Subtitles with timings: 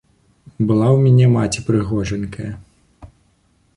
[0.67, 2.51] Была ў мяне маці прыгожанькая.